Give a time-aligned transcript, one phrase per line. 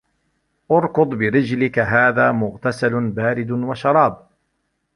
[0.71, 4.27] اركُض بِرِجلِكَ هذا مُغتَسَلٌ بارِدٌ وَشَرابٌ